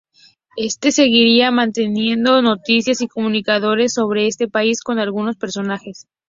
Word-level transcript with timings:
Este 0.57 0.91
seguiría 0.91 1.51
manteniendo 1.51 2.41
noticias 2.41 3.01
y 3.01 3.07
comunicaciones 3.07 3.93
sobre 3.93 4.25
este 4.25 4.47
país 4.47 4.81
con 4.81 4.97
algunos 4.97 5.35
personajes. 5.37 6.07